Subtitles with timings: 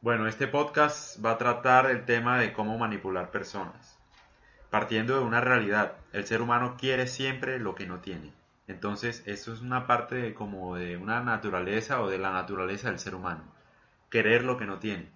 [0.00, 3.98] Bueno, este podcast va a tratar el tema de cómo manipular personas.
[4.70, 8.32] Partiendo de una realidad, el ser humano quiere siempre lo que no tiene.
[8.68, 13.16] Entonces, eso es una parte como de una naturaleza o de la naturaleza del ser
[13.16, 13.42] humano.
[14.08, 15.10] Querer lo que no tiene.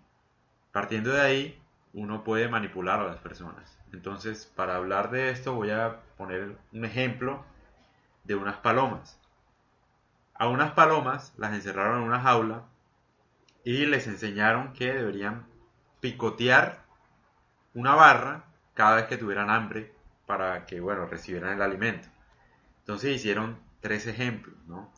[0.72, 1.62] Partiendo de ahí,
[1.92, 3.78] uno puede manipular a las personas.
[3.92, 7.44] Entonces, para hablar de esto voy a poner un ejemplo
[8.24, 9.16] de unas palomas.
[10.34, 12.64] A unas palomas las encerraron en una jaula
[13.64, 15.46] y les enseñaron que deberían
[16.00, 16.84] picotear
[17.74, 18.44] una barra
[18.74, 19.94] cada vez que tuvieran hambre
[20.26, 22.08] para que, bueno, recibieran el alimento.
[22.80, 24.92] Entonces hicieron tres ejemplos, ¿no?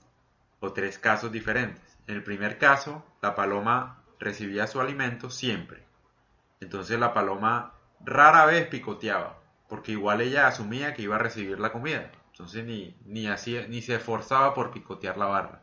[0.61, 1.99] O tres casos diferentes.
[2.07, 5.85] En el primer caso, la paloma recibía su alimento siempre.
[6.61, 9.39] Entonces la paloma rara vez picoteaba,
[9.69, 12.11] porque igual ella asumía que iba a recibir la comida.
[12.31, 15.63] Entonces ni, ni, hacía, ni se esforzaba por picotear la barra.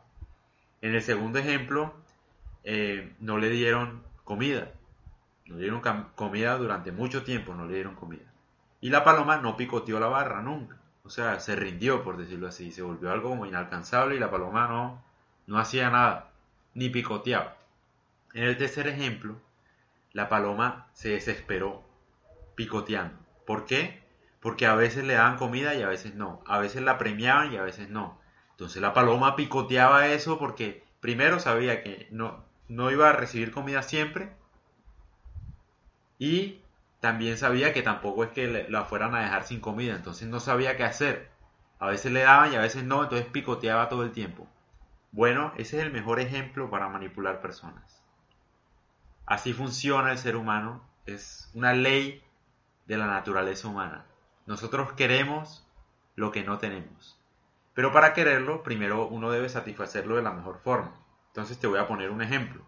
[0.80, 1.94] En el segundo ejemplo,
[2.64, 4.72] eh, no le dieron comida.
[5.46, 5.82] No le dieron
[6.14, 8.32] comida durante mucho tiempo, no le dieron comida.
[8.80, 10.76] Y la paloma no picoteó la barra nunca.
[11.04, 12.72] O sea, se rindió, por decirlo así.
[12.72, 15.02] Se volvió algo como inalcanzable y la paloma no,
[15.46, 16.30] no hacía nada,
[16.74, 17.56] ni picoteaba.
[18.34, 19.36] En el tercer ejemplo,
[20.12, 21.82] la paloma se desesperó
[22.54, 23.16] picoteando.
[23.46, 24.02] ¿Por qué?
[24.40, 26.42] Porque a veces le daban comida y a veces no.
[26.46, 28.18] A veces la premiaban y a veces no.
[28.52, 33.82] Entonces la paloma picoteaba eso porque primero sabía que no, no iba a recibir comida
[33.82, 34.32] siempre
[36.18, 36.62] y
[37.00, 40.76] también sabía que tampoco es que la fueran a dejar sin comida, entonces no sabía
[40.76, 41.30] qué hacer.
[41.78, 44.46] A veces le daban y a veces no, entonces picoteaba todo el tiempo.
[45.10, 48.02] Bueno, ese es el mejor ejemplo para manipular personas.
[49.26, 52.22] Así funciona el ser humano, es una ley
[52.86, 54.06] de la naturaleza humana.
[54.46, 55.66] Nosotros queremos
[56.14, 57.20] lo que no tenemos.
[57.74, 60.94] Pero para quererlo, primero uno debe satisfacerlo de la mejor forma.
[61.32, 62.62] Entonces te voy a poner un ejemplo.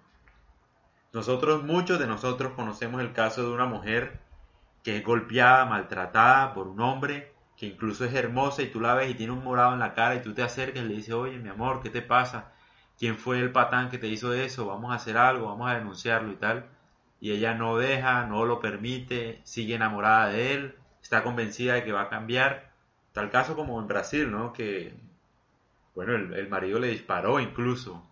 [1.12, 4.20] Nosotros, muchos de nosotros conocemos el caso de una mujer
[4.83, 9.11] que es golpeada, maltratada por un hombre que incluso es hermosa y tú la ves
[9.11, 11.39] y tiene un morado en la cara y tú te acercas y le dices, oye,
[11.39, 12.53] mi amor, ¿qué te pasa?
[12.98, 14.67] ¿Quién fue el patán que te hizo eso?
[14.67, 16.64] Vamos a hacer algo, vamos a denunciarlo y tal.
[17.20, 21.92] Y ella no deja, no lo permite, sigue enamorada de él, está convencida de que
[21.92, 22.73] va a cambiar.
[23.13, 24.55] Tal caso como en Brasil, ¿no?
[24.55, 24.95] Que,
[25.95, 28.03] bueno, el, el marido le disparó incluso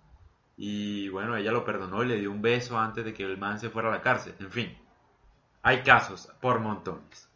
[0.65, 3.59] y bueno, ella lo perdonó y le dio un beso antes de que el man
[3.59, 4.37] se fuera a la cárcel.
[4.39, 4.79] En fin,
[5.61, 7.29] hay casos por montones.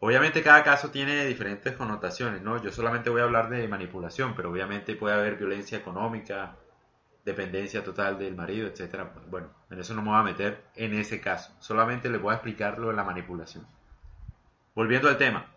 [0.00, 2.62] Obviamente cada caso tiene diferentes connotaciones, ¿no?
[2.62, 6.56] Yo solamente voy a hablar de manipulación, pero obviamente puede haber violencia económica,
[7.22, 9.12] dependencia total del marido, etcétera.
[9.28, 11.54] Bueno, en eso no me voy a meter en ese caso.
[11.58, 13.66] Solamente les voy a explicar lo de la manipulación.
[14.74, 15.52] Volviendo al tema.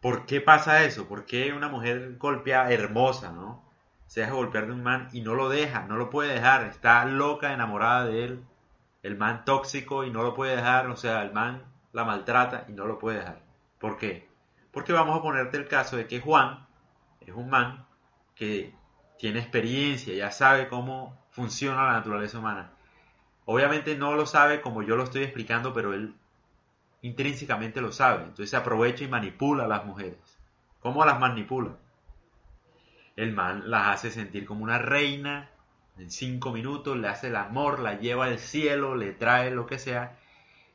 [0.00, 1.06] ¿Por qué pasa eso?
[1.06, 3.67] ¿Por qué una mujer golpeada, hermosa, ¿no?
[4.08, 7.04] Se deja golpear de un man y no lo deja, no lo puede dejar, está
[7.04, 8.44] loca, enamorada de él,
[9.02, 12.72] el man tóxico y no lo puede dejar, o sea, el man la maltrata y
[12.72, 13.42] no lo puede dejar.
[13.78, 14.26] ¿Por qué?
[14.72, 16.66] Porque vamos a ponerte el caso de que Juan
[17.20, 17.86] es un man
[18.34, 18.74] que
[19.18, 22.70] tiene experiencia, ya sabe cómo funciona la naturaleza humana.
[23.44, 26.14] Obviamente no lo sabe como yo lo estoy explicando, pero él
[27.02, 28.22] intrínsecamente lo sabe.
[28.22, 30.38] Entonces se aprovecha y manipula a las mujeres.
[30.80, 31.76] ¿Cómo las manipula?
[33.18, 35.50] El man las hace sentir como una reina.
[35.98, 39.80] En cinco minutos le hace el amor, la lleva al cielo, le trae lo que
[39.80, 40.16] sea.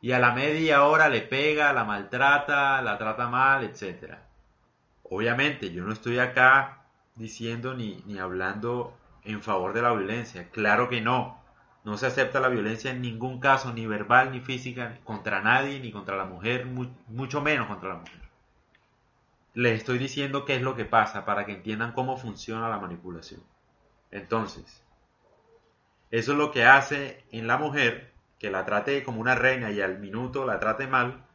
[0.02, 4.16] Y a la media hora le pega, la maltrata, la trata mal, etc.
[5.04, 6.80] Obviamente yo no estoy acá
[7.16, 8.94] diciendo ni, ni hablando
[9.24, 10.50] en favor de la violencia.
[10.50, 11.42] Claro que no.
[11.86, 15.94] No se acepta la violencia en ningún caso, ni verbal ni física, contra nadie, ni
[15.94, 18.23] contra la mujer, mucho menos contra la mujer
[19.54, 23.44] les estoy diciendo qué es lo que pasa para que entiendan cómo funciona la manipulación.
[24.12, 24.84] Entonces,
[26.12, 29.82] eso es lo que hace en la mujer, que la trate como una reina y
[29.82, 31.26] al minuto la trate mal,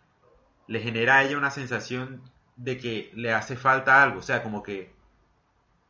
[0.67, 2.23] le genera a ella una sensación
[2.57, 4.93] de que le hace falta algo, o sea, como que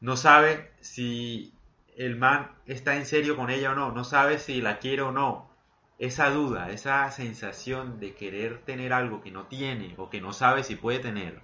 [0.00, 1.54] no sabe si
[1.96, 5.12] el man está en serio con ella o no, no sabe si la quiere o
[5.12, 5.50] no.
[5.98, 10.62] Esa duda, esa sensación de querer tener algo que no tiene o que no sabe
[10.62, 11.40] si puede tener,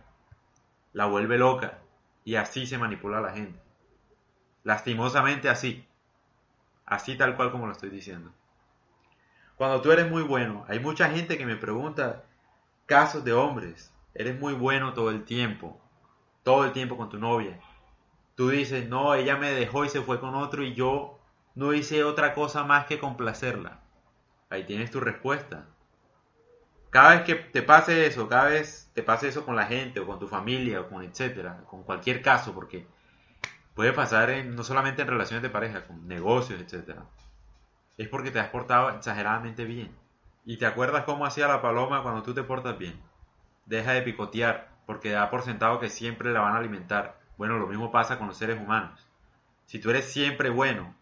[0.95, 1.81] la vuelve loca
[2.25, 3.61] y así se manipula a la gente.
[4.63, 5.87] Lastimosamente así.
[6.87, 8.33] Así tal cual como lo estoy diciendo.
[9.57, 12.25] Cuando tú eres muy bueno, hay mucha gente que me pregunta
[12.87, 13.93] casos de hombres.
[14.15, 15.79] Eres muy bueno todo el tiempo.
[16.43, 17.61] Todo el tiempo con tu novia.
[18.37, 21.19] Tú dices, no, ella me dejó y se fue con otro y yo
[21.55, 23.81] no hice otra cosa más que complacerla.
[24.49, 25.67] Ahí tienes tu respuesta.
[26.95, 30.07] Cada vez que te pase eso, cada vez te pase eso con la gente o
[30.07, 32.87] con tu familia o con etcétera, con cualquier caso, porque
[33.75, 37.03] puede pasar no solamente en relaciones de pareja, con negocios, etcétera.
[37.99, 39.93] es porque te has portado exageradamente bien.
[40.45, 42.95] ¿Y te acuerdas cómo hacía la paloma cuando tú te portas bien?
[43.67, 47.19] Deja de picotear, porque da por sentado que siempre la van a alimentar.
[47.37, 49.05] Bueno, lo mismo pasa con los seres humanos.
[49.67, 50.95] Si tú eres siempre bueno,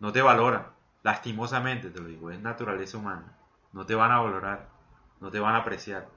[0.00, 0.66] no te valoran.
[1.04, 3.38] Lastimosamente te lo digo, es naturaleza humana.
[3.72, 4.71] No te van a valorar,
[5.22, 6.08] no te van a apreciar,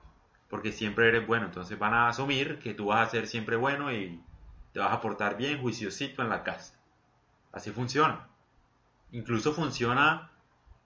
[0.49, 1.45] porque siempre eres bueno.
[1.45, 4.21] Entonces van a asumir que tú vas a ser siempre bueno y
[4.73, 6.73] te vas a portar bien, juiciosito en la casa.
[7.53, 8.27] Así funciona.
[9.11, 10.31] Incluso funciona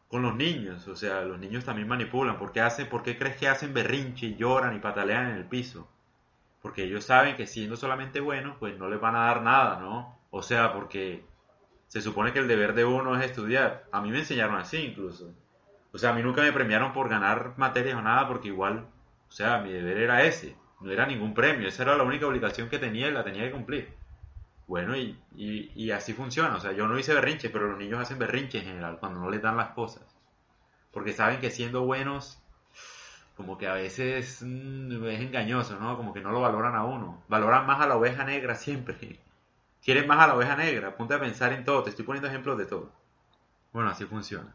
[0.10, 2.38] con los niños, o sea, los niños también manipulan.
[2.38, 5.46] ¿Por qué, hacen, ¿Por qué crees que hacen berrinche y lloran y patalean en el
[5.46, 5.88] piso?
[6.62, 10.20] Porque ellos saben que siendo solamente buenos, pues no les van a dar nada, ¿no?
[10.30, 11.26] O sea, porque
[11.88, 13.88] se supone que el deber de uno es estudiar.
[13.92, 15.34] A mí me enseñaron así incluso.
[15.92, 18.88] O sea, a mí nunca me premiaron por ganar materias o nada, porque igual,
[19.28, 20.56] o sea, mi deber era ese.
[20.82, 23.52] No era ningún premio, esa era la única obligación que tenía y la tenía que
[23.52, 23.94] cumplir.
[24.68, 26.56] Bueno, y, y, así funciona.
[26.56, 29.30] O sea, yo no hice berrinche, pero los niños hacen berrinche en general cuando no
[29.32, 30.04] les dan las cosas.
[30.92, 32.40] Porque saben que siendo buenos,
[33.36, 35.98] como que a veces mm, es engañoso, ¿no?
[35.98, 37.24] Como que no lo valoran a uno.
[37.28, 39.20] Valoran más a la oveja negra siempre.
[39.84, 40.96] Quieren más a la oveja negra.
[40.96, 41.84] Ponte a pensar en todo.
[41.84, 42.92] Te estoy poniendo ejemplos de todo.
[43.74, 44.54] Bueno, así funciona.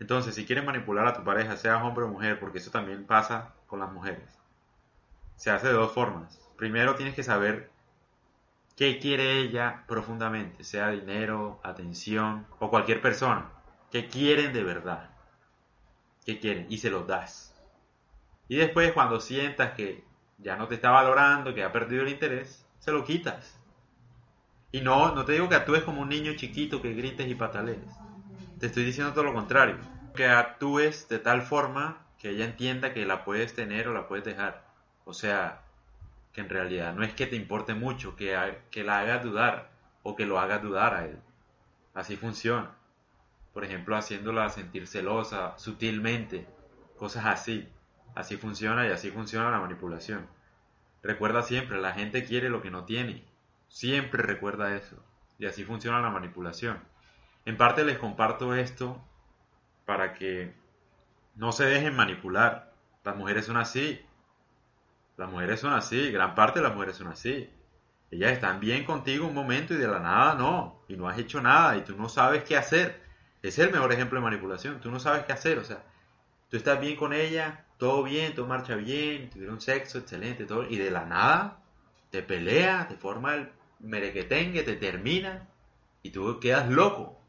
[0.00, 3.52] Entonces, si quieres manipular a tu pareja, seas hombre o mujer, porque eso también pasa
[3.66, 4.38] con las mujeres,
[5.36, 6.40] se hace de dos formas.
[6.56, 7.70] Primero tienes que saber
[8.76, 13.50] qué quiere ella profundamente, sea dinero, atención o cualquier persona.
[13.90, 15.10] ¿Qué quieren de verdad?
[16.24, 16.66] ¿Qué quieren?
[16.70, 17.54] Y se los das.
[18.48, 20.04] Y después cuando sientas que
[20.38, 23.60] ya no te está valorando, que ha perdido el interés, se lo quitas.
[24.72, 28.09] Y no, no te digo que actúes como un niño chiquito que grites y patalees.
[28.60, 29.78] Te estoy diciendo todo lo contrario.
[30.14, 34.22] Que actúes de tal forma que ella entienda que la puedes tener o la puedes
[34.22, 34.66] dejar.
[35.06, 35.62] O sea,
[36.34, 39.70] que en realidad no es que te importe mucho, que, que la hagas dudar
[40.02, 41.18] o que lo hagas dudar a él.
[41.94, 42.72] Así funciona.
[43.54, 46.46] Por ejemplo, haciéndola sentir celosa sutilmente,
[46.98, 47.66] cosas así.
[48.14, 50.26] Así funciona y así funciona la manipulación.
[51.02, 53.24] Recuerda siempre, la gente quiere lo que no tiene.
[53.68, 55.02] Siempre recuerda eso.
[55.38, 56.89] Y así funciona la manipulación.
[57.44, 59.00] En parte les comparto esto
[59.86, 60.54] para que
[61.34, 62.72] no se dejen manipular.
[63.04, 64.00] Las mujeres son así.
[65.16, 66.10] Las mujeres son así.
[66.12, 67.50] Gran parte de las mujeres son así.
[68.10, 70.82] Ellas están bien contigo un momento y de la nada no.
[70.88, 73.02] Y no has hecho nada y tú no sabes qué hacer.
[73.42, 74.80] Es el mejor ejemplo de manipulación.
[74.80, 75.58] Tú no sabes qué hacer.
[75.58, 75.82] O sea,
[76.50, 80.68] tú estás bien con ella, todo bien, todo marcha bien, tuvieron sexo, excelente, todo.
[80.68, 81.62] Y de la nada
[82.10, 85.48] te pelea, te forma el merequetengue, te termina
[86.02, 87.19] y tú quedas loco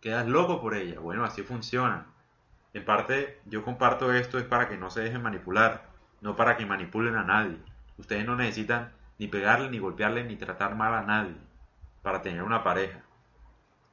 [0.00, 1.00] quedas loco por ella.
[1.00, 2.06] Bueno, así funciona.
[2.74, 5.88] En parte, yo comparto esto es para que no se dejen manipular,
[6.20, 7.56] no para que manipulen a nadie.
[7.96, 11.36] Ustedes no necesitan ni pegarle, ni golpearle, ni tratar mal a nadie
[12.02, 13.00] para tener una pareja.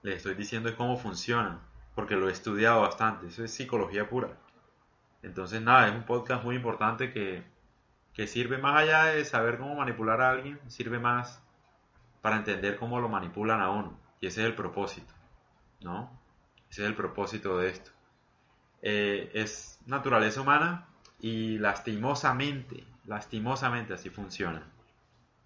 [0.03, 1.59] Les estoy diciendo es cómo funciona,
[1.95, 3.27] porque lo he estudiado bastante.
[3.27, 4.29] Eso es psicología pura.
[5.23, 7.43] Entonces, nada, es un podcast muy importante que,
[8.13, 11.41] que sirve más allá de saber cómo manipular a alguien, sirve más
[12.21, 13.99] para entender cómo lo manipulan a uno.
[14.21, 15.13] Y ese es el propósito.
[15.85, 16.11] ¿No?
[16.69, 17.91] Ese es el propósito de esto.
[18.81, 20.87] Eh, es naturaleza humana
[21.21, 24.63] y lastimosamente, lastimosamente así funciona.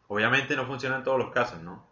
[0.07, 1.85] Obviamente no funciona en todos los casos, ¿no?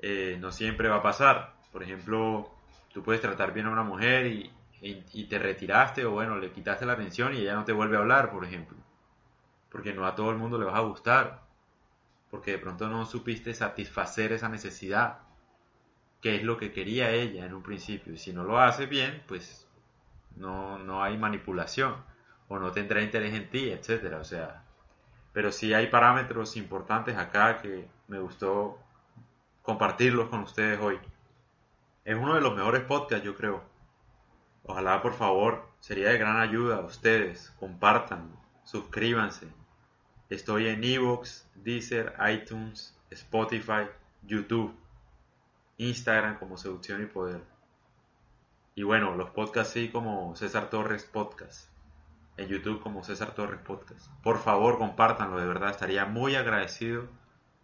[0.00, 1.54] Eh, no siempre va a pasar.
[1.72, 2.50] Por ejemplo,
[2.92, 6.84] tú puedes tratar bien a una mujer y, y, te retiraste o bueno, le quitaste
[6.84, 8.76] la atención y ella no te vuelve a hablar, por ejemplo.
[9.70, 11.42] Porque no a todo el mundo le vas a gustar.
[12.30, 15.20] Porque de pronto no supiste satisfacer esa necesidad
[16.22, 18.14] qué es lo que quería ella en un principio.
[18.14, 19.68] Y si no lo hace bien, pues
[20.36, 21.96] no, no hay manipulación
[22.48, 24.18] o no tendrá interés en ti, etcétera.
[24.18, 24.64] O sea,
[25.32, 28.78] pero sí hay parámetros importantes acá que me gustó
[29.62, 30.98] compartirlos con ustedes hoy.
[32.04, 33.62] Es uno de los mejores podcasts, yo creo.
[34.64, 37.52] Ojalá, por favor, sería de gran ayuda a ustedes.
[37.58, 38.30] Compartan,
[38.64, 39.48] suscríbanse.
[40.30, 43.88] Estoy en Evox, Deezer, iTunes, Spotify,
[44.22, 44.74] YouTube.
[45.88, 47.42] Instagram como Seducción y Poder.
[48.74, 51.68] Y bueno, los podcasts sí como César Torres Podcast.
[52.36, 54.10] En YouTube como César Torres Podcast.
[54.22, 55.70] Por favor, compártanlo, de verdad.
[55.70, 57.06] Estaría muy agradecido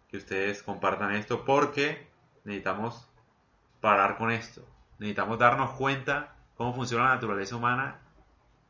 [0.09, 2.07] que ustedes compartan esto porque
[2.43, 3.09] necesitamos
[3.81, 4.63] parar con esto.
[4.99, 7.99] Necesitamos darnos cuenta cómo funciona la naturaleza humana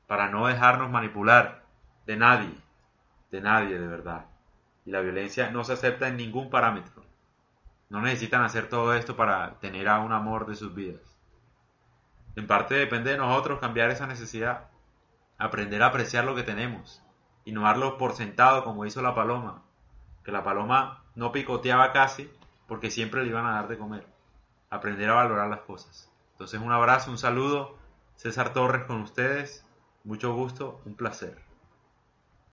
[0.07, 1.65] para no dejarnos manipular
[2.05, 2.55] de nadie.
[3.31, 4.25] De nadie, de verdad.
[4.85, 7.08] Y la violencia no se acepta en ningún parámetro.
[7.89, 11.17] No necesitan hacer todo esto para tener a un amor de sus vidas.
[12.35, 14.69] En parte depende de nosotros cambiar esa necesidad,
[15.39, 17.01] aprender a apreciar lo que tenemos
[17.43, 19.63] y no darlo por sentado como hizo la paloma,
[20.23, 22.31] que la paloma no picoteaba casi
[22.67, 24.05] porque siempre le iban a dar de comer.
[24.69, 26.11] Aprender a valorar las cosas.
[26.33, 27.75] Entonces un abrazo, un saludo.
[28.15, 29.65] César Torres con ustedes.
[30.03, 31.48] Mucho gusto, un placer.